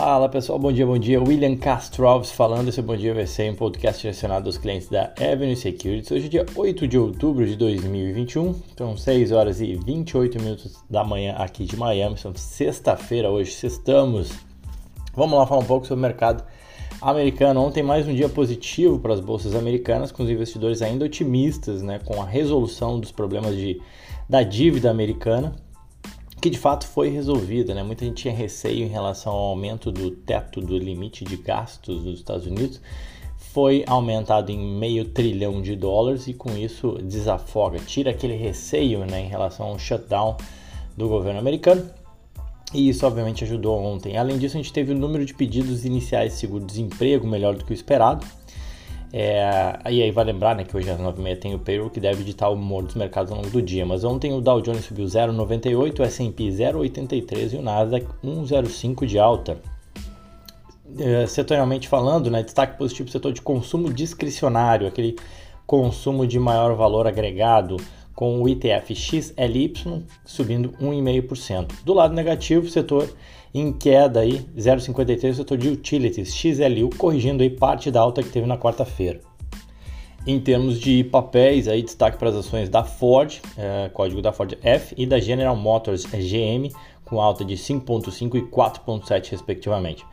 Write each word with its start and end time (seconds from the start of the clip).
Fala 0.00 0.28
pessoal, 0.28 0.60
bom 0.60 0.70
dia, 0.70 0.86
bom 0.86 0.96
dia. 0.96 1.20
William 1.20 1.56
Castro 1.56 2.06
Alves 2.06 2.30
falando. 2.30 2.68
Esse 2.68 2.80
Bom 2.80 2.96
Dia 2.96 3.12
vai 3.12 3.26
ser 3.26 3.50
um 3.50 3.56
podcast 3.56 4.00
direcionado 4.00 4.48
aos 4.48 4.56
clientes 4.56 4.88
da 4.88 5.12
Avenue 5.18 5.56
Securities. 5.56 6.12
Hoje 6.12 6.26
é 6.26 6.28
dia 6.28 6.46
8 6.54 6.86
de 6.86 6.96
outubro 6.96 7.44
de 7.44 7.56
2021, 7.56 8.54
são 8.76 8.96
6 8.96 9.32
horas 9.32 9.60
e 9.60 9.74
28 9.74 10.40
minutos 10.40 10.84
da 10.88 11.02
manhã 11.02 11.34
aqui 11.36 11.64
de 11.64 11.76
Miami. 11.76 12.16
São 12.16 12.32
sexta-feira 12.32 13.28
hoje, 13.28 13.50
sextamos. 13.50 14.30
Vamos 15.16 15.36
lá 15.36 15.44
falar 15.44 15.62
um 15.62 15.66
pouco 15.66 15.84
sobre 15.84 15.98
o 15.98 16.06
mercado 16.06 16.44
americano. 17.02 17.60
Ontem 17.60 17.82
mais 17.82 18.06
um 18.06 18.14
dia 18.14 18.28
positivo 18.28 19.00
para 19.00 19.14
as 19.14 19.20
bolsas 19.20 19.56
americanas, 19.56 20.12
com 20.12 20.22
os 20.22 20.30
investidores 20.30 20.80
ainda 20.80 21.06
otimistas 21.06 21.82
né, 21.82 21.98
com 22.04 22.22
a 22.22 22.24
resolução 22.24 23.00
dos 23.00 23.10
problemas 23.10 23.56
de, 23.56 23.82
da 24.28 24.44
dívida 24.44 24.92
americana 24.92 25.56
que 26.40 26.50
de 26.50 26.58
fato 26.58 26.86
foi 26.86 27.08
resolvida, 27.08 27.74
né? 27.74 27.82
Muita 27.82 28.04
gente 28.04 28.22
tinha 28.22 28.34
receio 28.34 28.84
em 28.84 28.88
relação 28.88 29.32
ao 29.32 29.46
aumento 29.50 29.90
do 29.90 30.10
teto 30.10 30.60
do 30.60 30.78
limite 30.78 31.24
de 31.24 31.36
gastos 31.36 32.02
dos 32.02 32.20
Estados 32.20 32.46
Unidos, 32.46 32.80
foi 33.52 33.82
aumentado 33.86 34.50
em 34.50 34.58
meio 34.58 35.06
trilhão 35.06 35.60
de 35.60 35.74
dólares 35.74 36.28
e 36.28 36.34
com 36.34 36.56
isso 36.56 36.98
desafoga, 37.02 37.78
tira 37.78 38.10
aquele 38.10 38.36
receio, 38.36 39.04
né, 39.04 39.20
em 39.20 39.28
relação 39.28 39.66
ao 39.66 39.78
shutdown 39.78 40.36
do 40.96 41.08
governo 41.08 41.40
americano. 41.40 41.88
E 42.72 42.88
isso 42.88 43.06
obviamente 43.06 43.44
ajudou 43.44 43.82
ontem. 43.82 44.18
Além 44.18 44.38
disso, 44.38 44.56
a 44.56 44.60
gente 44.60 44.72
teve 44.72 44.92
o 44.92 44.98
número 44.98 45.24
de 45.24 45.32
pedidos 45.32 45.86
iniciais 45.86 46.34
de 46.34 46.38
seguro-desemprego 46.38 47.26
melhor 47.26 47.56
do 47.56 47.64
que 47.64 47.72
o 47.72 47.74
esperado. 47.74 48.26
É, 49.12 49.78
e 49.90 50.02
aí 50.02 50.10
vai 50.10 50.24
lembrar 50.24 50.54
né, 50.54 50.64
que 50.64 50.76
hoje 50.76 50.90
às 50.90 51.00
9h30 51.00 51.38
tem 51.38 51.54
o 51.54 51.58
payroll 51.58 51.88
que 51.88 51.98
deve 51.98 52.20
editar 52.20 52.48
o 52.50 52.54
humor 52.54 52.82
dos 52.82 52.94
mercados 52.94 53.32
ao 53.32 53.38
longo 53.38 53.50
do 53.50 53.62
dia. 53.62 53.86
Mas 53.86 54.04
ontem 54.04 54.32
o 54.32 54.40
Dow 54.40 54.60
Jones 54.60 54.84
subiu 54.84 55.06
0,98, 55.06 56.00
o 56.00 56.02
S&P 56.02 56.44
0,83 56.44 57.54
e 57.54 57.56
o 57.56 57.62
Nasdaq 57.62 58.06
1,05 58.22 59.06
de 59.06 59.18
alta. 59.18 59.58
É, 60.98 61.26
setorialmente 61.26 61.88
falando, 61.88 62.30
né, 62.30 62.42
destaque 62.42 62.76
positivo 62.76 63.10
setor 63.10 63.32
de 63.32 63.42
consumo 63.42 63.92
discricionário, 63.92 64.86
aquele 64.86 65.16
consumo 65.66 66.26
de 66.26 66.38
maior 66.38 66.74
valor 66.74 67.06
agregado, 67.06 67.76
com 68.14 68.42
o 68.42 68.48
ITF 68.48 68.96
XLY 68.96 70.04
subindo 70.24 70.70
1,5%. 70.80 71.68
Do 71.84 71.94
lado 71.94 72.14
negativo, 72.14 72.68
setor 72.68 73.08
em 73.54 73.72
queda 73.72 74.20
aí 74.20 74.40
0,53 74.56 75.30
o 75.30 75.34
setor 75.34 75.58
de 75.58 75.68
utilities 75.68 76.34
XLU 76.34 76.90
corrigindo 76.96 77.42
aí 77.42 77.50
parte 77.50 77.90
da 77.90 78.00
alta 78.00 78.22
que 78.22 78.28
teve 78.28 78.46
na 78.46 78.58
quarta-feira. 78.58 79.20
Em 80.26 80.38
termos 80.38 80.78
de 80.78 81.04
papéis, 81.04 81.68
aí 81.68 81.82
destaque 81.82 82.18
para 82.18 82.28
as 82.28 82.36
ações 82.36 82.68
da 82.68 82.84
Ford, 82.84 83.40
é, 83.56 83.88
código 83.88 84.20
da 84.20 84.32
Ford 84.32 84.58
F, 84.62 84.94
e 84.98 85.06
da 85.06 85.18
General 85.18 85.56
Motors 85.56 86.04
GM, 86.04 86.70
com 87.04 87.20
alta 87.20 87.44
de 87.44 87.54
5,5 87.54 88.36
e 88.36 88.42
4,7 88.42 89.30
respectivamente. 89.30 90.04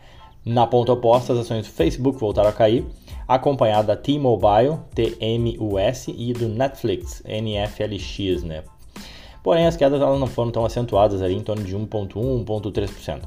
Na 0.45 0.66
ponta 0.67 0.94
oposta, 0.94 1.33
as 1.33 1.39
ações 1.39 1.66
do 1.66 1.73
Facebook 1.73 2.20
voltaram 2.20 2.49
a 2.49 2.53
cair, 2.53 2.86
acompanhada 3.27 3.88
da 3.88 3.97
T-Mobile, 3.97 4.77
TMUS, 4.94 6.08
e 6.08 6.31
do 6.33 6.47
Netflix, 6.47 7.23
NFLX, 7.25 8.44
né? 8.44 8.64
Porém, 9.45 9.67
as 9.67 9.77
quedas 9.77 10.01
elas 10.01 10.19
não 10.19 10.25
foram 10.25 10.49
tão 10.49 10.65
acentuadas 10.65 11.21
ali, 11.21 11.35
em 11.35 11.43
torno 11.43 11.63
de 11.63 11.77
1,1%, 11.77 12.43
1,3%. 12.43 13.21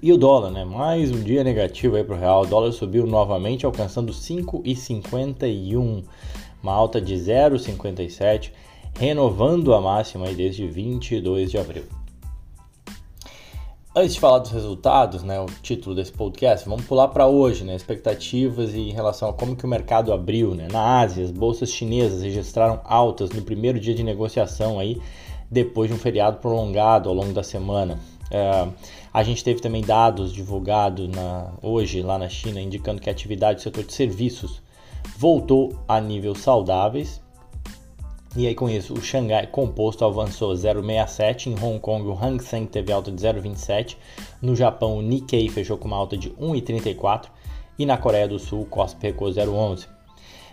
E 0.00 0.12
o 0.12 0.16
dólar, 0.16 0.52
né? 0.52 0.64
Mais 0.64 1.10
um 1.10 1.20
dia 1.20 1.42
negativo 1.42 1.96
aí 1.96 2.04
para 2.04 2.14
o 2.14 2.18
real. 2.18 2.42
O 2.42 2.46
dólar 2.46 2.70
subiu 2.70 3.04
novamente, 3.08 3.66
alcançando 3.66 4.12
5,51, 4.12 6.04
uma 6.62 6.72
alta 6.72 7.00
de 7.00 7.16
0,57, 7.16 8.52
renovando 8.96 9.74
a 9.74 9.80
máxima 9.80 10.26
aí 10.26 10.34
desde 10.36 10.68
22 10.68 11.50
de 11.50 11.58
abril. 11.58 11.99
Antes 13.92 14.14
de 14.14 14.20
falar 14.20 14.38
dos 14.38 14.52
resultados, 14.52 15.24
né, 15.24 15.40
o 15.40 15.46
título 15.46 15.96
desse 15.96 16.12
podcast, 16.12 16.68
vamos 16.68 16.84
pular 16.84 17.08
para 17.08 17.26
hoje, 17.26 17.64
né, 17.64 17.74
expectativas 17.74 18.72
em 18.72 18.92
relação 18.92 19.28
a 19.28 19.32
como 19.32 19.56
que 19.56 19.64
o 19.64 19.68
mercado 19.68 20.12
abriu, 20.12 20.54
né. 20.54 20.68
Na 20.70 21.00
Ásia, 21.00 21.24
as 21.24 21.32
bolsas 21.32 21.70
chinesas 21.70 22.22
registraram 22.22 22.80
altas 22.84 23.30
no 23.30 23.42
primeiro 23.42 23.80
dia 23.80 23.92
de 23.92 24.04
negociação 24.04 24.78
aí, 24.78 25.02
depois 25.50 25.90
de 25.90 25.96
um 25.96 25.98
feriado 25.98 26.36
prolongado 26.36 27.08
ao 27.08 27.14
longo 27.16 27.32
da 27.32 27.42
semana. 27.42 27.98
É, 28.30 28.68
a 29.12 29.24
gente 29.24 29.42
teve 29.42 29.60
também 29.60 29.82
dados 29.82 30.32
divulgados 30.32 31.08
na, 31.08 31.50
hoje 31.60 32.00
lá 32.00 32.16
na 32.16 32.28
China 32.28 32.60
indicando 32.60 33.00
que 33.00 33.10
a 33.10 33.12
atividade 33.12 33.56
do 33.56 33.62
setor 33.62 33.82
de 33.82 33.92
serviços 33.92 34.62
voltou 35.18 35.74
a 35.88 36.00
níveis 36.00 36.38
saudáveis 36.38 37.20
e 38.36 38.46
aí 38.46 38.54
com 38.54 38.68
isso, 38.70 38.94
o 38.94 39.02
Xangai 39.02 39.48
Composto 39.48 40.04
avançou 40.04 40.52
0,67, 40.52 41.46
em 41.46 41.54
Hong 41.54 41.80
Kong 41.80 42.06
o 42.06 42.12
Hang 42.12 42.40
Seng 42.42 42.66
teve 42.66 42.92
alta 42.92 43.10
de 43.10 43.20
0,27, 43.20 43.96
no 44.40 44.54
Japão 44.54 44.98
o 44.98 45.02
Nikkei 45.02 45.48
fechou 45.48 45.76
com 45.76 45.88
uma 45.88 45.96
alta 45.96 46.16
de 46.16 46.30
1,34 46.30 47.26
e 47.76 47.84
na 47.84 47.96
Coreia 47.96 48.28
do 48.28 48.38
Sul 48.38 48.62
o 48.62 48.66
KOSP 48.66 49.08
recuou 49.08 49.30
0,11. 49.30 49.86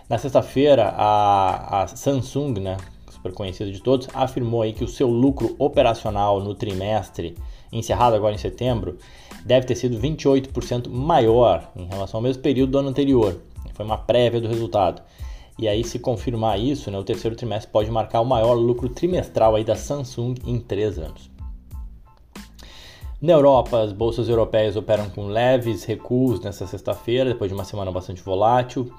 Na 0.08 0.16
sexta-feira, 0.16 0.88
a, 0.96 1.82
a, 1.82 1.86
Samsung, 1.86 2.58
né, 2.58 2.78
super 3.10 3.32
conhecida 3.32 3.70
de 3.70 3.80
todos, 3.80 4.08
afirmou 4.14 4.62
aí 4.62 4.72
que 4.72 4.82
o 4.82 4.88
seu 4.88 5.06
lucro 5.06 5.54
operacional 5.58 6.40
no 6.40 6.54
trimestre, 6.54 7.36
encerrado 7.70 8.16
agora 8.16 8.34
em 8.34 8.38
setembro, 8.38 8.98
deve 9.44 9.66
ter 9.66 9.76
sido 9.76 10.00
28% 10.00 10.88
maior 10.88 11.70
em 11.76 11.86
relação 11.86 12.18
ao 12.18 12.22
mesmo 12.22 12.42
período 12.42 12.72
do 12.72 12.78
ano 12.78 12.88
anterior. 12.88 13.38
Foi 13.74 13.84
uma 13.84 13.98
prévia 13.98 14.40
do 14.40 14.48
resultado. 14.48 15.02
E 15.58 15.66
aí, 15.66 15.82
se 15.82 15.98
confirmar 15.98 16.60
isso, 16.60 16.90
né, 16.90 16.98
o 16.98 17.04
terceiro 17.04 17.34
trimestre 17.36 17.72
pode 17.72 17.90
marcar 17.90 18.20
o 18.20 18.24
maior 18.24 18.54
lucro 18.54 18.88
trimestral 18.88 19.56
aí 19.56 19.64
da 19.64 19.74
Samsung 19.74 20.34
em 20.46 20.58
três 20.60 20.98
anos. 20.98 21.28
Na 23.20 23.32
Europa, 23.32 23.80
as 23.80 23.92
bolsas 23.92 24.28
europeias 24.28 24.76
operam 24.76 25.10
com 25.10 25.26
leves 25.26 25.82
recuos 25.82 26.40
nesta 26.40 26.68
sexta-feira, 26.68 27.30
depois 27.30 27.50
de 27.50 27.54
uma 27.54 27.64
semana 27.64 27.90
bastante 27.90 28.22
volátil. 28.22 28.92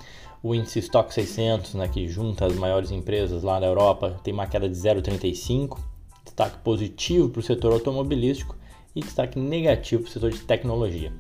O 0.44 0.54
índice 0.54 0.80
Stock 0.80 1.14
600, 1.14 1.76
né, 1.76 1.88
que 1.88 2.06
junta 2.10 2.46
as 2.46 2.54
maiores 2.56 2.92
empresas 2.92 3.44
lá 3.44 3.62
na 3.62 3.68
Europa, 3.68 4.20
tem 4.22 4.34
uma 4.34 4.46
queda 4.46 4.68
de 4.68 4.76
0,35, 4.76 5.80
destaque 6.26 6.58
positivo 6.58 7.30
para 7.30 7.40
o 7.40 7.44
setor 7.44 7.72
automobilístico 7.72 8.58
e 8.94 9.00
destaque 9.00 9.40
negativo 9.40 10.04
para 10.04 10.10
o 10.10 10.12
setor 10.12 10.32
de 10.32 10.40
tecnologia. 10.40 11.14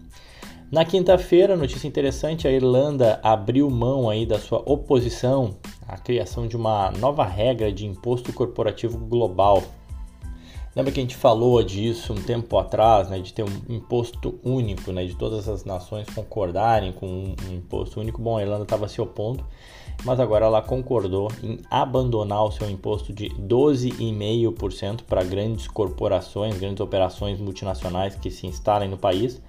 Na 0.72 0.85
quinta-feira, 0.85 1.56
notícia 1.56 1.88
interessante, 1.88 2.47
a 2.47 2.52
Irlanda 2.52 3.19
abriu 3.24 3.68
mão 3.72 4.07
aí 4.07 4.24
da 4.24 4.38
sua 4.38 4.62
oposição 4.68 5.56
à 5.88 5.97
criação 5.97 6.47
de 6.47 6.56
uma 6.56 6.91
nova 6.91 7.24
regra 7.24 7.72
de 7.72 7.88
imposto 7.88 8.31
corporativo 8.31 8.96
global. 9.00 9.63
Lembra 10.75 10.91
que 10.91 11.00
a 11.00 11.02
gente 11.02 11.16
falou 11.16 11.63
disso 11.63 12.13
um 12.13 12.22
tempo 12.22 12.56
atrás, 12.56 13.09
né, 13.09 13.19
de 13.19 13.34
ter 13.34 13.41
um 13.41 13.62
imposto 13.68 14.40
único, 14.44 14.91
né, 14.91 15.06
de 15.06 15.16
todas 15.16 15.50
as 15.50 15.66
nações 15.66 16.08
concordarem 16.13 16.91
com 16.91 17.08
um, 17.08 17.35
imposto 17.52 18.00
único? 18.00 18.22
Bom, 18.22 18.38
a 18.38 18.44
Irlanda 18.44 18.62
estava 18.62 18.88
se 18.88 19.02
opondo, 19.02 19.44
mas 20.06 20.19
agora 20.19 20.46
ela 20.46 20.62
concordou 20.62 21.31
em 21.41 21.58
abandonar 21.72 22.44
o 22.44 22.52
seu 22.52 22.69
imposto 22.69 23.12
de 23.12 23.29
12,5% 23.29 25.02
para 25.02 25.24
grandes 25.24 25.68
corporações, 25.68 26.59
grandes 26.59 26.79
operações 26.79 27.40
multinacionais 27.40 28.13
que 28.13 28.29
se 28.29 28.46
instalem 28.46 28.88
no 28.88 29.00
país 29.00 29.41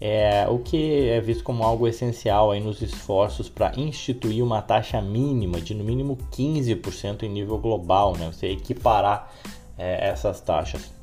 é, 0.00 0.46
o 0.48 0.58
que 0.58 1.08
é 1.08 1.20
visto 1.20 1.42
como 1.42 1.64
algo 1.64 1.86
essencial 1.86 2.50
aí 2.50 2.60
nos 2.60 2.80
esforços 2.80 3.48
para 3.48 3.72
instituir 3.76 4.44
uma 4.44 4.62
taxa 4.62 5.00
mínima 5.00 5.60
de 5.60 5.74
no 5.74 5.82
mínimo 5.82 6.16
15% 6.32 7.24
em 7.24 7.28
nível 7.28 7.58
global, 7.58 8.16
né? 8.16 8.30
você 8.32 8.48
equiparar 8.48 9.32
é, 9.76 10.08
essas 10.08 10.40
taxas. 10.40 10.98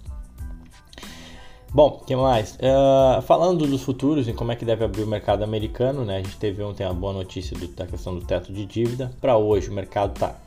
Bom, 1.75 2.01
que 2.07 2.16
mais? 2.16 2.56
Uh, 2.56 3.22
falando 3.23 3.67
dos 3.67 3.83
futuros 3.83 4.29
e 4.29 4.33
como 4.33 4.50
é 4.53 4.56
que 4.56 4.63
deve 4.63 4.85
abrir 4.85 5.03
o 5.03 5.07
mercado 5.07 5.44
americano, 5.44 6.06
né? 6.06 6.19
A 6.19 6.23
gente 6.23 6.38
teve 6.38 6.63
ontem 6.63 6.85
a 6.85 6.94
boa 6.94 7.12
notícia 7.12 7.57
do, 7.57 7.67
da 7.67 7.85
questão 7.85 8.16
do 8.16 8.25
teto 8.25 8.53
de 8.53 8.66
dívida. 8.66 9.12
Para 9.19 9.35
hoje, 9.35 9.69
o 9.69 9.73
mercado 9.73 10.13
está 10.13 10.38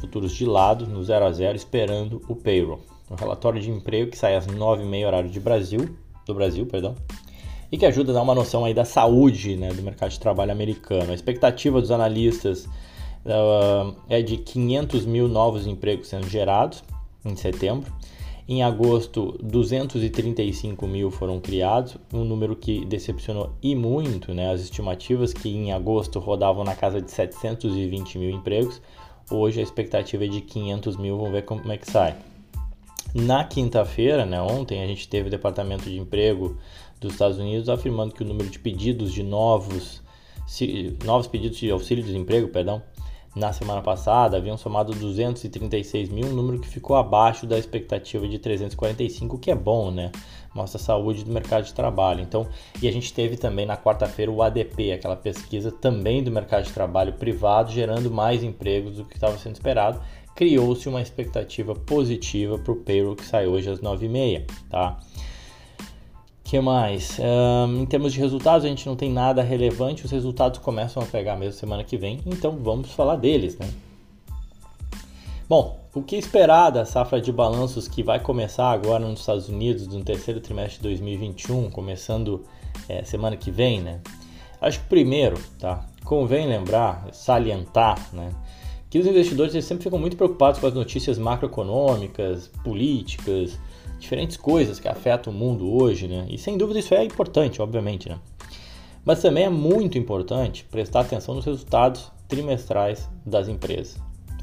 futuros 0.00 0.30
de 0.32 0.46
lado, 0.46 0.86
no 0.86 1.02
0 1.02 1.24
a 1.24 1.32
0, 1.32 1.56
esperando 1.56 2.22
o 2.28 2.36
payroll. 2.36 2.78
O 3.10 3.16
relatório 3.16 3.60
de 3.60 3.68
emprego 3.68 4.12
que 4.12 4.16
sai 4.16 4.36
às 4.36 4.46
9h30 4.46 5.06
horário 5.08 5.28
de 5.28 5.40
Brasil, 5.40 5.96
do 6.24 6.34
Brasil, 6.34 6.64
perdão, 6.66 6.94
e 7.70 7.78
que 7.78 7.86
ajuda 7.86 8.12
a 8.12 8.14
dar 8.14 8.22
uma 8.22 8.34
noção 8.34 8.64
aí 8.64 8.74
da 8.74 8.84
saúde 8.84 9.56
né, 9.56 9.72
do 9.72 9.82
mercado 9.82 10.10
de 10.10 10.20
trabalho 10.20 10.52
americano. 10.52 11.10
A 11.10 11.14
expectativa 11.14 11.80
dos 11.80 11.90
analistas 11.90 12.66
uh, 13.24 13.94
é 14.08 14.22
de 14.22 14.36
500 14.36 15.04
mil 15.04 15.28
novos 15.28 15.66
empregos 15.66 16.08
sendo 16.08 16.28
gerados 16.28 16.82
em 17.24 17.34
setembro. 17.36 17.92
Em 18.48 18.62
agosto, 18.62 19.36
235 19.42 20.86
mil 20.86 21.10
foram 21.10 21.40
criados, 21.40 21.96
um 22.14 22.24
número 22.24 22.54
que 22.54 22.84
decepcionou 22.84 23.50
e 23.60 23.74
muito, 23.74 24.32
né? 24.32 24.52
As 24.52 24.60
estimativas 24.60 25.32
que 25.32 25.48
em 25.48 25.72
agosto 25.72 26.20
rodavam 26.20 26.62
na 26.62 26.76
casa 26.76 27.02
de 27.02 27.10
720 27.10 28.18
mil 28.18 28.30
empregos, 28.30 28.80
hoje 29.28 29.58
a 29.58 29.64
expectativa 29.64 30.24
é 30.24 30.28
de 30.28 30.40
500 30.42 30.96
mil, 30.96 31.16
vamos 31.16 31.32
ver 31.32 31.42
como 31.42 31.72
é 31.72 31.76
que 31.76 31.90
sai. 31.90 32.14
Na 33.12 33.42
quinta-feira, 33.42 34.24
né, 34.24 34.40
ontem, 34.40 34.80
a 34.80 34.86
gente 34.86 35.08
teve 35.08 35.28
o 35.28 35.30
Departamento 35.30 35.84
de 35.84 35.98
Emprego 35.98 36.56
dos 37.00 37.12
Estados 37.12 37.38
Unidos 37.38 37.68
afirmando 37.68 38.14
que 38.14 38.22
o 38.22 38.26
número 38.26 38.48
de 38.48 38.58
pedidos 38.58 39.12
de 39.12 39.22
novos, 39.22 40.02
novos 41.04 41.26
pedidos 41.26 41.58
de 41.58 41.70
auxílio-desemprego, 41.70 42.48
perdão, 42.48 42.82
na 43.36 43.52
semana 43.52 43.82
passada 43.82 44.38
haviam 44.38 44.56
somado 44.56 44.94
236 44.94 46.08
mil, 46.08 46.26
um 46.26 46.32
número 46.32 46.58
que 46.58 46.66
ficou 46.66 46.96
abaixo 46.96 47.46
da 47.46 47.58
expectativa 47.58 48.26
de 48.26 48.38
345, 48.38 49.38
que 49.38 49.50
é 49.50 49.54
bom, 49.54 49.90
né? 49.90 50.10
Mostra 50.54 50.80
a 50.80 50.82
saúde 50.82 51.22
do 51.22 51.30
mercado 51.30 51.64
de 51.64 51.74
trabalho. 51.74 52.22
Então, 52.22 52.48
e 52.80 52.88
a 52.88 52.90
gente 52.92 53.12
teve 53.12 53.36
também 53.36 53.66
na 53.66 53.76
quarta-feira 53.76 54.32
o 54.32 54.42
ADP, 54.42 54.92
aquela 54.92 55.16
pesquisa 55.16 55.70
também 55.70 56.24
do 56.24 56.30
mercado 56.30 56.64
de 56.64 56.72
trabalho 56.72 57.12
privado, 57.12 57.70
gerando 57.70 58.10
mais 58.10 58.42
empregos 58.42 58.96
do 58.96 59.04
que 59.04 59.16
estava 59.16 59.36
sendo 59.36 59.52
esperado. 59.52 60.00
Criou-se 60.34 60.88
uma 60.88 61.02
expectativa 61.02 61.74
positiva 61.74 62.58
para 62.58 62.72
o 62.72 62.76
payroll 62.76 63.16
que 63.16 63.24
sai 63.26 63.46
hoje 63.46 63.68
às 63.68 63.80
9h30, 63.80 64.46
tá? 64.70 64.98
Que 66.46 66.60
mais? 66.60 67.18
Um, 67.18 67.82
em 67.82 67.86
termos 67.86 68.12
de 68.12 68.20
resultados, 68.20 68.64
a 68.64 68.68
gente 68.68 68.86
não 68.86 68.94
tem 68.94 69.10
nada 69.10 69.42
relevante, 69.42 70.04
os 70.04 70.12
resultados 70.12 70.60
começam 70.60 71.02
a 71.02 71.06
pegar 71.06 71.34
mesmo 71.34 71.58
semana 71.58 71.82
que 71.82 71.96
vem, 71.96 72.20
então 72.24 72.56
vamos 72.62 72.92
falar 72.92 73.16
deles, 73.16 73.58
né? 73.58 73.68
Bom, 75.48 75.80
o 75.92 76.02
que 76.02 76.14
esperar 76.14 76.70
da 76.70 76.84
safra 76.84 77.20
de 77.20 77.32
balanços 77.32 77.88
que 77.88 78.00
vai 78.00 78.20
começar 78.20 78.70
agora 78.70 79.04
nos 79.04 79.20
Estados 79.20 79.48
Unidos 79.48 79.88
no 79.88 80.04
terceiro 80.04 80.40
trimestre 80.40 80.76
de 80.76 80.82
2021, 80.84 81.68
começando 81.68 82.44
é, 82.88 83.02
semana 83.02 83.36
que 83.36 83.50
vem, 83.50 83.80
né? 83.80 84.00
Acho 84.60 84.78
que 84.78 84.86
primeiro, 84.86 85.36
tá? 85.58 85.84
Convém 86.04 86.46
lembrar, 86.46 87.08
salientar, 87.12 87.98
né? 88.12 88.30
Que 88.88 89.00
os 89.00 89.06
investidores 89.06 89.64
sempre 89.64 89.82
ficam 89.82 89.98
muito 89.98 90.16
preocupados 90.16 90.60
com 90.60 90.68
as 90.68 90.74
notícias 90.74 91.18
macroeconômicas, 91.18 92.48
políticas, 92.62 93.58
diferentes 93.98 94.36
coisas 94.36 94.78
que 94.78 94.88
afetam 94.88 95.32
o 95.32 95.36
mundo 95.36 95.72
hoje, 95.72 96.06
né? 96.06 96.26
E 96.28 96.38
sem 96.38 96.56
dúvida 96.56 96.78
isso 96.78 96.94
é 96.94 97.04
importante, 97.04 97.60
obviamente, 97.60 98.08
né? 98.08 98.18
Mas 99.04 99.22
também 99.22 99.44
é 99.44 99.48
muito 99.48 99.96
importante 99.96 100.64
prestar 100.70 101.00
atenção 101.00 101.34
nos 101.34 101.44
resultados 101.44 102.10
trimestrais 102.28 103.08
das 103.24 103.48
empresas. 103.48 104.00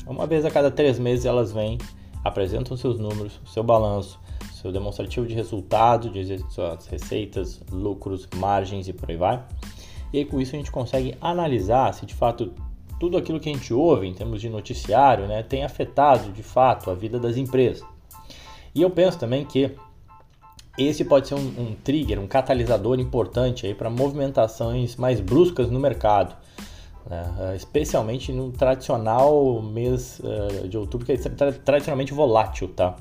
Uma 0.07 0.25
vez 0.25 0.45
a 0.45 0.51
cada 0.51 0.71
três 0.71 0.97
meses 0.99 1.25
elas 1.25 1.51
vêm, 1.51 1.77
apresentam 2.23 2.77
seus 2.77 2.97
números, 2.97 3.39
seu 3.45 3.63
balanço, 3.63 4.19
seu 4.53 4.71
demonstrativo 4.71 5.27
de 5.27 5.33
resultado, 5.33 6.09
de 6.09 6.39
suas 6.51 6.87
receitas, 6.87 7.61
lucros, 7.69 8.27
margens 8.35 8.87
e 8.87 8.93
por 8.93 9.09
aí 9.09 9.17
vai. 9.17 9.43
E 10.13 10.19
aí, 10.19 10.25
com 10.25 10.39
isso 10.39 10.55
a 10.55 10.57
gente 10.57 10.71
consegue 10.71 11.15
analisar 11.19 11.93
se 11.93 12.05
de 12.05 12.13
fato 12.13 12.53
tudo 12.99 13.17
aquilo 13.17 13.39
que 13.39 13.49
a 13.49 13.53
gente 13.53 13.73
ouve 13.73 14.07
em 14.07 14.13
termos 14.13 14.39
de 14.39 14.47
noticiário 14.47 15.27
né, 15.27 15.43
tem 15.43 15.65
afetado 15.65 16.31
de 16.31 16.43
fato 16.43 16.89
a 16.89 16.93
vida 16.93 17.19
das 17.19 17.35
empresas. 17.35 17.85
E 18.75 18.81
eu 18.81 18.89
penso 18.89 19.19
também 19.19 19.45
que 19.45 19.71
esse 20.77 21.05
pode 21.05 21.27
ser 21.27 21.35
um, 21.35 21.39
um 21.39 21.75
trigger, 21.83 22.19
um 22.19 22.27
catalisador 22.27 22.99
importante 22.99 23.71
para 23.75 23.89
movimentações 23.89 24.95
mais 24.95 25.19
bruscas 25.19 25.69
no 25.69 25.79
mercado. 25.79 26.35
Né? 27.09 27.35
Eh, 27.39 27.55
especialmente 27.55 28.31
no 28.31 28.51
tradicional 28.51 29.61
mês 29.61 30.19
uh, 30.19 30.67
de 30.67 30.77
outubro, 30.77 31.05
que 31.05 31.11
é 31.11 31.17
tra 31.17 31.51
tradicionalmente 31.51 32.13
volátil, 32.13 32.69
tá? 32.69 32.95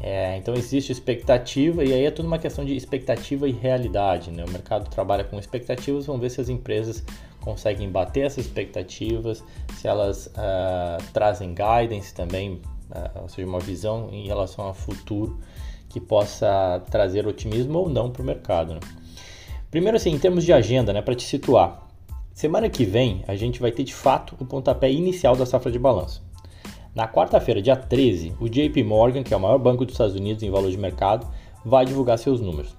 É, 0.00 0.36
então 0.36 0.54
existe 0.54 0.92
expectativa 0.92 1.84
e 1.84 1.92
aí 1.92 2.04
é 2.04 2.10
tudo 2.12 2.26
uma 2.26 2.38
questão 2.38 2.64
de 2.64 2.76
expectativa 2.76 3.48
e 3.48 3.52
realidade, 3.52 4.30
né? 4.30 4.44
O 4.44 4.50
mercado 4.50 4.88
trabalha 4.88 5.24
com 5.24 5.36
expectativas, 5.40 6.06
vamos 6.06 6.22
ver 6.22 6.30
se 6.30 6.40
as 6.40 6.48
empresas 6.48 7.02
conseguem 7.40 7.90
bater 7.90 8.26
essas 8.26 8.46
expectativas, 8.46 9.42
se 9.74 9.88
elas 9.88 10.28
uh, 10.28 11.02
trazem 11.12 11.52
guidance 11.52 12.14
também? 12.14 12.62
Ou 13.20 13.28
seja, 13.28 13.46
uma 13.46 13.60
visão 13.60 14.08
em 14.12 14.26
relação 14.26 14.64
ao 14.64 14.74
futuro 14.74 15.38
que 15.88 16.00
possa 16.00 16.82
trazer 16.90 17.26
otimismo 17.26 17.78
ou 17.78 17.88
não 17.88 18.10
para 18.10 18.22
o 18.22 18.24
mercado. 18.24 18.74
Né? 18.74 18.80
Primeiro, 19.70 19.96
assim, 19.96 20.10
em 20.10 20.18
termos 20.18 20.44
de 20.44 20.52
agenda, 20.52 20.92
né, 20.92 21.02
para 21.02 21.14
te 21.14 21.24
situar, 21.24 21.86
semana 22.32 22.68
que 22.68 22.84
vem 22.84 23.24
a 23.26 23.36
gente 23.36 23.60
vai 23.60 23.72
ter 23.72 23.84
de 23.84 23.94
fato 23.94 24.36
o 24.38 24.44
pontapé 24.44 24.90
inicial 24.90 25.36
da 25.36 25.46
safra 25.46 25.70
de 25.70 25.78
balanço. 25.78 26.22
Na 26.94 27.06
quarta-feira, 27.06 27.62
dia 27.62 27.76
13, 27.76 28.34
o 28.40 28.48
JP 28.48 28.82
Morgan, 28.82 29.22
que 29.22 29.32
é 29.32 29.36
o 29.36 29.40
maior 29.40 29.58
banco 29.58 29.84
dos 29.84 29.94
Estados 29.94 30.16
Unidos 30.16 30.42
em 30.42 30.50
valor 30.50 30.70
de 30.70 30.78
mercado, 30.78 31.26
vai 31.64 31.84
divulgar 31.84 32.18
seus 32.18 32.40
números. 32.40 32.74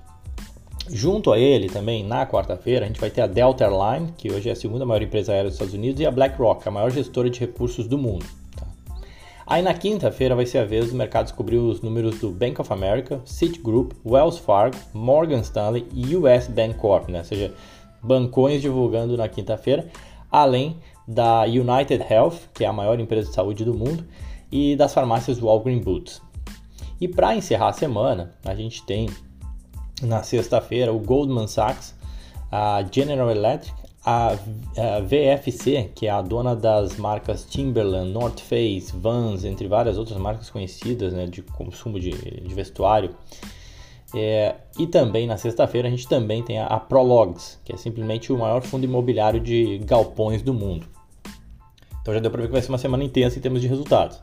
Junto 0.90 1.32
a 1.32 1.38
ele, 1.38 1.70
também 1.70 2.04
na 2.04 2.26
quarta-feira, 2.26 2.84
a 2.84 2.88
gente 2.88 3.00
vai 3.00 3.12
ter 3.12 3.22
a 3.22 3.28
Delta 3.28 3.66
Airline, 3.66 4.12
que 4.18 4.32
hoje 4.32 4.50
é 4.50 4.52
a 4.52 4.56
segunda 4.56 4.86
maior 4.86 5.04
empresa 5.04 5.32
aérea 5.32 5.46
dos 5.46 5.54
Estados 5.54 5.76
Unidos, 5.76 6.02
e 6.02 6.06
a 6.06 6.12
BlackRock, 6.12 6.68
a 6.68 6.72
maior 6.72 6.90
gestora 6.90 7.30
de 7.30 7.40
recursos 7.40 7.88
do 7.88 7.98
mundo. 7.98 8.26
Aí 9.50 9.64
na 9.64 9.74
quinta-feira 9.74 10.36
vai 10.36 10.46
ser 10.46 10.60
a 10.60 10.64
vez 10.64 10.92
do 10.92 10.96
mercado 10.96 11.26
descobrir 11.26 11.58
os 11.58 11.82
números 11.82 12.20
do 12.20 12.30
Bank 12.30 12.62
of 12.62 12.72
America, 12.72 13.20
Citigroup, 13.26 13.94
Wells 14.06 14.38
Fargo, 14.38 14.78
Morgan 14.94 15.40
Stanley 15.40 15.88
e 15.92 16.16
US 16.16 16.48
Bank 16.48 16.76
Corp, 16.76 17.10
né? 17.10 17.18
ou 17.18 17.26
seja, 17.26 17.52
bancões 18.00 18.62
divulgando 18.62 19.18
na 19.18 19.28
quinta-feira, 19.28 19.88
além 20.32 20.78
da 21.08 21.46
United 21.46 22.06
Health, 22.08 22.42
que 22.54 22.64
é 22.64 22.68
a 22.68 22.74
maior 22.74 23.00
empresa 23.00 23.30
de 23.30 23.34
saúde 23.34 23.66
do 23.66 23.74
mundo, 23.74 24.06
e 24.52 24.76
das 24.76 24.94
farmácias 24.94 25.42
Walgreens 25.42 25.84
Boots. 25.84 26.22
E 27.02 27.08
para 27.08 27.36
encerrar 27.36 27.70
a 27.70 27.74
semana, 27.74 28.36
a 28.46 28.54
gente 28.54 28.84
tem 28.84 29.10
na 30.04 30.22
sexta-feira 30.22 30.94
o 30.94 31.00
Goldman 31.00 31.48
Sachs, 31.48 31.96
a 32.52 32.84
General 32.92 33.32
Electric, 33.32 33.76
a, 34.10 34.32
a, 34.32 35.00
VFC, 35.02 35.92
que 35.94 36.08
é 36.08 36.10
a 36.10 36.22
dona 36.22 36.56
das 36.56 36.98
marcas 36.98 37.46
Timberland, 37.46 38.12
North 38.12 38.40
Face, 38.40 38.92
Vans, 38.96 39.46
entre 39.46 39.68
várias 39.68 39.98
outras 39.98 40.18
marcas 40.18 40.50
conhecidas 40.50 41.14
né, 41.14 41.28
de 41.28 41.44
consumo 41.44 42.00
de, 42.00 42.12
de 42.12 42.54
vestuário. 42.54 43.16
É, 44.16 44.56
e 44.80 44.88
também 44.88 45.28
na 45.28 45.38
sexta-feira 45.38 45.88
a 45.88 45.92
gente 45.92 46.08
também 46.08 46.42
tem 46.42 46.58
a, 46.58 46.66
a 46.66 46.80
Prologs, 46.80 47.60
que 47.64 47.72
é 47.72 47.78
simplesmente 47.78 48.34
o 48.34 48.38
maior 48.38 48.64
fundo 48.64 48.84
imobiliário 48.84 49.40
de 49.40 49.78
galpões 49.80 50.42
do 50.42 50.54
mundo. 50.54 50.88
Então 52.02 52.12
já 52.12 52.20
deu 52.20 52.32
para 52.32 52.42
ver 52.42 52.48
que 52.48 52.54
vai 52.54 52.62
ser 52.64 52.70
uma 52.70 52.80
semana 52.80 53.04
intensa 53.04 53.38
em 53.38 53.42
termos 53.42 53.62
de 53.62 53.68
resultados. 53.68 54.20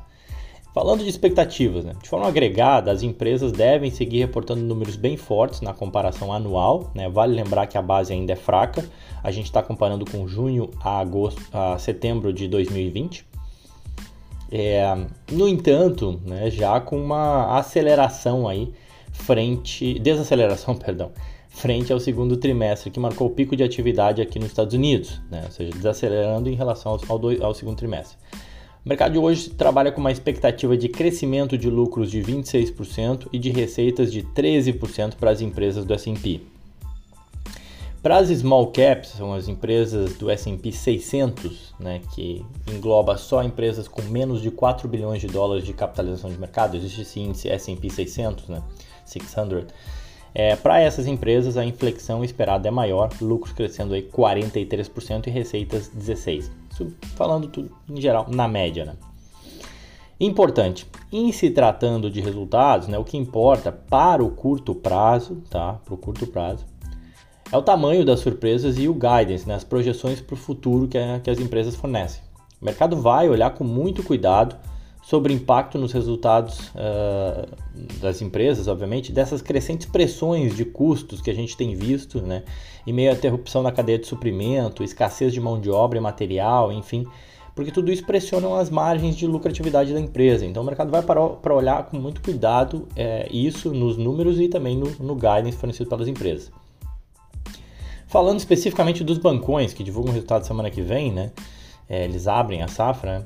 Falando 0.77 1.03
de 1.03 1.09
expectativas, 1.09 1.87
né? 1.87 1.95
de 2.03 2.07
forma 2.07 2.29
agregada, 2.29 2.93
as 2.93 3.03
empresas 3.03 3.51
devem 3.51 3.91
seguir 3.91 4.19
reportando 4.19 4.61
números 4.61 4.95
bem 4.95 5.17
fortes 5.17 5.63
na 5.63 5.73
comparação 5.73 6.31
anual. 6.31 6.91
Né? 6.95 7.09
Vale 7.09 7.35
lembrar 7.35 7.67
que 7.67 7.79
a 7.79 7.83
base 7.83 8.13
ainda 8.13 8.35
é 8.35 8.37
fraca. 8.37 8.85
A 9.25 9.31
gente 9.31 9.47
está 9.47 9.63
comparando 9.63 10.05
com 10.05 10.29
junho 10.29 10.71
a, 10.83 10.99
agosto, 10.99 11.41
a 11.51 11.79
setembro 11.79 12.31
de 12.31 12.47
2020. 12.47 13.27
É, 14.53 14.85
no 15.33 15.49
entanto, 15.49 16.21
né, 16.23 16.51
já 16.51 16.79
com 16.79 17.03
uma 17.03 17.57
aceleração 17.57 18.47
aí 18.47 18.71
frente, 19.13 19.99
desaceleração, 19.99 20.77
perdão, 20.77 21.11
frente 21.49 21.91
ao 21.91 21.99
segundo 21.99 22.37
trimestre 22.37 22.91
que 22.91 23.01
marcou 23.01 23.29
o 23.29 23.31
pico 23.31 23.57
de 23.57 23.63
atividade 23.63 24.21
aqui 24.21 24.39
nos 24.39 24.49
Estados 24.49 24.75
Unidos, 24.75 25.23
né, 25.31 25.41
ou 25.47 25.51
seja, 25.51 25.71
desacelerando 25.71 26.51
em 26.51 26.55
relação 26.55 26.93
ao, 26.93 27.01
ao, 27.09 27.47
ao 27.47 27.55
segundo 27.55 27.79
trimestre. 27.79 28.19
O 28.87 28.89
mercado 28.89 29.15
de 29.15 29.19
hoje 29.19 29.51
trabalha 29.51 29.91
com 29.91 30.01
uma 30.01 30.13
expectativa 30.13 30.77
de 30.77 30.89
crescimento 30.89 31.59
de 31.59 31.69
lucros 31.69 32.09
de 32.09 32.23
26% 32.23 33.27
e 33.33 33.39
de 33.41 33.51
receitas 33.51 34.13
de 34.13 34.23
13% 34.23 35.17
para 35.17 35.33
as 35.33 35.41
empresas 35.41 35.85
do 35.85 35.93
S&P. 35.93 36.41
Para 38.01 38.19
as 38.19 38.29
small 38.29 38.69
caps, 38.69 39.09
são 39.09 39.35
as 39.35 39.49
empresas 39.49 40.15
do 40.15 40.31
S&P 40.31 40.71
600, 40.71 41.75
né, 41.81 42.01
que 42.15 42.47
engloba 42.73 43.17
só 43.17 43.43
empresas 43.43 43.89
com 43.89 44.03
menos 44.03 44.41
de 44.41 44.53
4 44.53 44.87
bilhões 44.87 45.21
de 45.21 45.27
dólares 45.27 45.65
de 45.65 45.73
capitalização 45.73 46.31
de 46.31 46.39
mercado, 46.39 46.77
existe 46.77 47.01
esse 47.01 47.19
índice 47.19 47.49
S&P 47.49 47.91
600, 47.91 48.47
né, 48.47 48.63
600. 49.05 49.65
É, 50.33 50.55
Para 50.55 50.79
essas 50.79 51.09
empresas, 51.09 51.57
a 51.57 51.65
inflexão 51.65 52.23
esperada 52.23 52.69
é 52.69 52.71
maior, 52.71 53.11
lucros 53.21 53.53
crescendo 53.53 53.95
aí 53.95 54.03
43% 54.03 55.27
e 55.27 55.31
receitas 55.31 55.91
16%. 55.91 56.66
Isso 56.77 56.93
falando 57.15 57.49
tudo 57.49 57.71
em 57.89 58.01
geral, 58.01 58.27
na 58.29 58.47
média. 58.47 58.85
Né? 58.85 58.93
Importante, 60.21 60.87
em 61.11 61.33
se 61.33 61.51
tratando 61.51 62.11
de 62.11 62.21
resultados, 62.21 62.87
né, 62.87 62.99
o 62.99 63.05
que 63.05 63.17
importa 63.17 63.73
para 63.73 64.23
o 64.23 64.31
curto 64.31 64.75
prazo, 64.75 65.43
tá? 65.49 65.75
Para 65.85 65.95
o 65.95 65.97
curto 65.97 66.27
prazo, 66.27 66.67
é 67.51 67.57
o 67.57 67.63
tamanho 67.63 68.05
das 68.05 68.21
surpresas 68.21 68.79
e 68.79 68.89
o 68.89 68.95
guidance, 68.95 69.49
né, 69.49 69.55
as 69.55 69.65
projeções 69.65 70.21
para 70.21 70.35
o 70.35 70.39
futuro 70.39 70.87
que, 70.87 70.99
que 71.23 71.31
as 71.31 71.39
empresas 71.39 71.75
fornecem. 71.75 72.23
O 72.61 72.65
mercado 72.65 73.01
vai 73.01 73.29
olhar 73.29 73.51
com 73.51 73.65
muito 73.65 74.03
cuidado 74.03 74.57
sobre 75.07 75.33
o 75.33 75.37
impacto 75.37 75.79
nos 75.79 75.93
resultados 75.93 76.71
uh, 76.71 77.47
das 78.01 78.21
empresas, 78.21 78.67
obviamente, 78.67 79.13
dessas 79.13 79.41
crescentes 79.41 79.87
pressões 79.87 80.57
de 80.57 80.65
custos 80.65 81.21
que 81.21 81.31
a 81.31 81.35
gente 81.35 81.57
tem 81.57 81.77
visto, 81.77 82.21
né, 82.21 82.43
em 82.85 82.93
meio 82.93 83.13
à 83.13 83.15
interrupção 83.15 83.63
na 83.63 83.71
cadeia 83.71 84.01
de 84.01 84.07
suprimento, 84.09 84.83
escassez 84.83 85.33
de 85.33 85.41
mão 85.41 85.61
de 85.61 85.71
obra 85.71 85.97
e 85.97 86.01
material, 86.01 86.73
enfim, 86.73 87.07
porque 87.55 87.71
tudo 87.71 87.93
isso 87.93 88.05
pressiona 88.05 88.59
as 88.59 88.69
margens 88.69 89.15
de 89.15 89.29
lucratividade 89.29 89.95
da 89.95 90.01
empresa. 90.01 90.45
Então 90.45 90.65
o 90.65 90.67
mercado 90.67 90.91
vai 90.91 91.03
para 91.03 91.55
olhar 91.55 91.85
com 91.85 91.97
muito 91.99 92.21
cuidado 92.21 92.89
é, 92.97 93.29
isso 93.31 93.73
nos 93.73 93.97
números 93.97 94.41
e 94.41 94.49
também 94.49 94.77
no, 94.77 94.91
no 94.99 95.15
guidance 95.15 95.57
fornecido 95.57 95.89
pelas 95.89 96.09
empresas. 96.09 96.51
Falando 98.09 98.41
especificamente 98.41 99.05
dos 99.05 99.19
bancões 99.19 99.73
que 99.73 99.85
divulgam 99.85 100.11
o 100.11 100.15
resultado 100.15 100.45
semana 100.45 100.69
que 100.69 100.83
vem, 100.83 101.13
né? 101.13 101.31
É, 101.89 102.05
eles 102.05 102.27
abrem 102.27 102.63
a 102.63 102.67
safra, 102.67 103.21
né? 103.21 103.25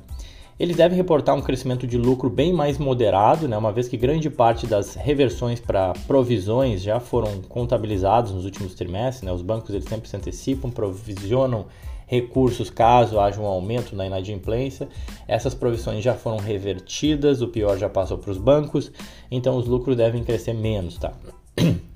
Eles 0.61 0.77
devem 0.77 0.95
reportar 0.95 1.35
um 1.35 1.41
crescimento 1.41 1.87
de 1.87 1.97
lucro 1.97 2.29
bem 2.29 2.53
mais 2.53 2.77
moderado, 2.77 3.47
né, 3.47 3.57
uma 3.57 3.71
vez 3.71 3.87
que 3.87 3.97
grande 3.97 4.29
parte 4.29 4.67
das 4.67 4.93
reversões 4.93 5.59
para 5.59 5.91
provisões 6.05 6.83
já 6.83 6.99
foram 6.99 7.41
contabilizadas 7.49 8.29
nos 8.29 8.45
últimos 8.45 8.75
trimestres. 8.75 9.23
Né, 9.23 9.33
os 9.33 9.41
bancos 9.41 9.73
eles 9.73 9.85
sempre 9.85 10.07
se 10.07 10.15
antecipam, 10.15 10.69
provisionam 10.69 11.65
recursos 12.05 12.69
caso 12.69 13.19
haja 13.19 13.41
um 13.41 13.45
aumento 13.47 13.95
na 13.95 14.05
inadimplência. 14.05 14.87
Essas 15.27 15.55
provisões 15.55 16.03
já 16.03 16.13
foram 16.13 16.37
revertidas, 16.37 17.41
o 17.41 17.47
pior 17.47 17.75
já 17.79 17.89
passou 17.89 18.19
para 18.19 18.29
os 18.29 18.37
bancos, 18.37 18.91
então 19.31 19.57
os 19.57 19.65
lucros 19.65 19.95
devem 19.95 20.23
crescer 20.23 20.53
menos, 20.53 20.95
tá? 20.99 21.11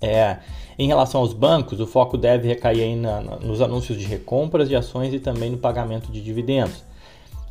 É, 0.00 0.38
em 0.78 0.86
relação 0.86 1.22
aos 1.22 1.32
bancos, 1.32 1.80
o 1.80 1.86
foco 1.86 2.18
deve 2.18 2.46
recair 2.46 2.94
na, 2.94 3.22
na, 3.22 3.36
nos 3.36 3.62
anúncios 3.62 3.98
de 3.98 4.04
recompras 4.04 4.68
de 4.68 4.76
ações 4.76 5.14
e 5.14 5.18
também 5.18 5.50
no 5.50 5.56
pagamento 5.56 6.12
de 6.12 6.20
dividendos. 6.20 6.82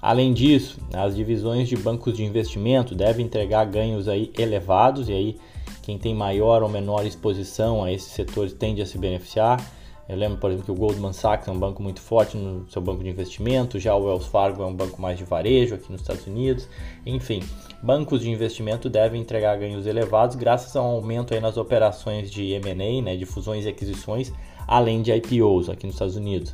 Além 0.04 0.34
disso, 0.34 0.82
as 0.94 1.16
divisões 1.16 1.70
de 1.70 1.78
bancos 1.78 2.18
de 2.18 2.26
investimento 2.26 2.94
devem 2.94 3.26
entregar 3.26 3.64
ganhos 3.64 4.10
aí 4.10 4.34
elevados 4.38 5.08
e 5.08 5.14
aí 5.14 5.38
quem 5.82 5.98
tem 5.98 6.14
maior 6.14 6.62
ou 6.62 6.68
menor 6.68 7.06
exposição 7.06 7.82
a 7.82 7.90
esses 7.90 8.12
setores 8.12 8.52
tende 8.52 8.82
a 8.82 8.86
se 8.86 8.98
beneficiar. 8.98 9.66
Eu 10.10 10.18
lembro, 10.18 10.40
por 10.40 10.50
exemplo, 10.50 10.66
que 10.66 10.72
o 10.74 10.76
Goldman 10.76 11.14
Sachs 11.14 11.48
é 11.48 11.52
um 11.52 11.58
banco 11.58 11.82
muito 11.82 12.02
forte 12.02 12.36
no 12.36 12.70
seu 12.70 12.82
banco 12.82 13.02
de 13.02 13.10
investimento, 13.10 13.80
já 13.80 13.96
o 13.96 14.04
Wells 14.04 14.28
Fargo 14.28 14.62
é 14.62 14.66
um 14.66 14.76
banco 14.76 15.02
mais 15.02 15.18
de 15.18 15.24
varejo 15.24 15.76
aqui 15.76 15.90
nos 15.90 16.02
Estados 16.02 16.28
Unidos. 16.28 16.68
Enfim, 17.06 17.42
bancos 17.82 18.20
de 18.20 18.30
investimento 18.30 18.90
devem 18.90 19.22
entregar 19.22 19.58
ganhos 19.58 19.88
elevados 19.88 20.36
graças 20.36 20.76
ao 20.76 20.86
aumento 20.86 21.34
aí 21.34 21.40
nas 21.40 21.56
operações 21.56 22.30
de 22.30 22.52
M&A, 22.52 23.02
né, 23.02 23.16
de 23.16 23.26
fusões 23.26 23.64
e 23.64 23.70
aquisições, 23.70 24.34
além 24.68 25.02
de 25.02 25.14
IPOs 25.14 25.70
aqui 25.70 25.86
nos 25.86 25.96
Estados 25.96 26.18
Unidos. 26.18 26.52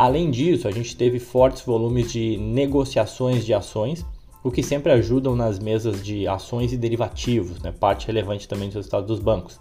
Além 0.00 0.30
disso, 0.30 0.66
a 0.66 0.70
gente 0.70 0.96
teve 0.96 1.18
fortes 1.18 1.60
volumes 1.60 2.10
de 2.10 2.38
negociações 2.38 3.44
de 3.44 3.52
ações, 3.52 4.02
o 4.42 4.50
que 4.50 4.62
sempre 4.62 4.90
ajudam 4.92 5.36
nas 5.36 5.58
mesas 5.58 6.02
de 6.02 6.26
ações 6.26 6.72
e 6.72 6.78
derivativos, 6.78 7.60
né, 7.60 7.70
parte 7.70 8.06
relevante 8.06 8.48
também 8.48 8.68
dos 8.68 8.76
resultados 8.76 9.06
dos 9.06 9.20
bancos. 9.20 9.60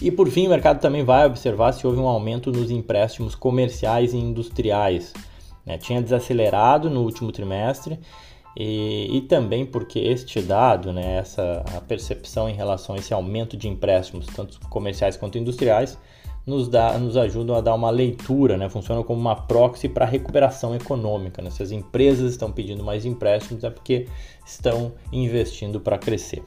E 0.00 0.12
por 0.12 0.28
fim, 0.30 0.46
o 0.46 0.50
mercado 0.50 0.80
também 0.80 1.02
vai 1.02 1.26
observar 1.26 1.72
se 1.72 1.88
houve 1.88 1.98
um 1.98 2.06
aumento 2.06 2.52
nos 2.52 2.70
empréstimos 2.70 3.34
comerciais 3.34 4.14
e 4.14 4.16
industriais. 4.16 5.12
Né? 5.66 5.76
Tinha 5.76 6.00
desacelerado 6.00 6.88
no 6.88 7.02
último 7.02 7.32
trimestre 7.32 7.98
e, 8.56 9.08
e, 9.10 9.22
também 9.22 9.66
porque 9.66 9.98
este 9.98 10.40
dado, 10.40 10.92
né, 10.92 11.16
essa 11.16 11.64
a 11.76 11.80
percepção 11.80 12.48
em 12.48 12.54
relação 12.54 12.94
a 12.94 12.98
esse 12.98 13.12
aumento 13.12 13.56
de 13.56 13.66
empréstimos, 13.66 14.26
tanto 14.26 14.60
comerciais 14.68 15.16
quanto 15.16 15.36
industriais, 15.36 15.98
nos, 16.48 16.66
dá, 16.66 16.96
nos 16.98 17.14
ajudam 17.16 17.54
a 17.54 17.60
dar 17.60 17.74
uma 17.74 17.90
leitura, 17.90 18.56
né, 18.56 18.70
funciona 18.70 19.04
como 19.04 19.20
uma 19.20 19.36
proxy 19.36 19.86
para 19.86 20.06
recuperação 20.06 20.74
econômica. 20.74 21.42
Né? 21.42 21.50
Se 21.50 21.62
as 21.62 21.70
empresas 21.70 22.32
estão 22.32 22.50
pedindo 22.50 22.82
mais 22.82 23.04
empréstimos 23.04 23.62
é 23.64 23.70
porque 23.70 24.08
estão 24.46 24.92
investindo 25.12 25.78
para 25.78 25.98
crescer. 25.98 26.42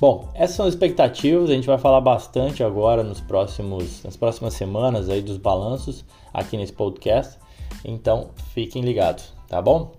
Bom, 0.00 0.28
essas 0.34 0.56
são 0.56 0.66
as 0.66 0.72
expectativas. 0.72 1.50
A 1.50 1.52
gente 1.52 1.66
vai 1.66 1.78
falar 1.78 2.00
bastante 2.00 2.64
agora 2.64 3.04
nos 3.04 3.20
próximos, 3.20 4.02
nas 4.02 4.16
próximas 4.16 4.54
semanas 4.54 5.08
aí 5.08 5.20
dos 5.20 5.36
balanços 5.36 6.04
aqui 6.32 6.56
nesse 6.56 6.72
podcast. 6.72 7.38
Então, 7.84 8.30
fiquem 8.54 8.82
ligados, 8.82 9.32
tá 9.46 9.60
bom? 9.60 9.92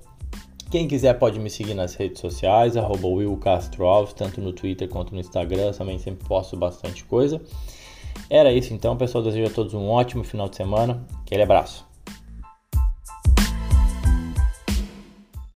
Quem 0.72 0.88
quiser 0.88 1.14
pode 1.20 1.40
me 1.40 1.50
seguir 1.50 1.76
nas 1.76 1.94
redes 1.94 2.20
sociais, 2.20 2.76
arroba 2.76 3.08
Will 3.08 3.38
Castro 3.38 3.86
Alves, 3.86 4.14
tanto 4.14 4.42
no 4.42 4.52
Twitter 4.52 4.90
quanto 4.90 5.14
no 5.14 5.20
Instagram, 5.20 5.72
também 5.72 6.00
sempre 6.00 6.28
posto 6.28 6.58
bastante 6.58 7.04
coisa. 7.06 7.40
Era 8.30 8.52
isso 8.52 8.74
então, 8.74 8.98
pessoal. 8.98 9.24
Desejo 9.24 9.52
a 9.52 9.54
todos 9.54 9.74
um 9.74 9.88
ótimo 9.88 10.24
final 10.24 10.50
de 10.50 10.56
semana. 10.56 11.06
Aquele 11.22 11.44
abraço. 11.44 11.86